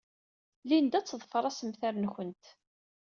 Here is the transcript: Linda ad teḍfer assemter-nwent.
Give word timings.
Linda 0.69 0.97
ad 0.97 1.05
teḍfer 1.07 1.43
assemter-nwent. 1.49 2.45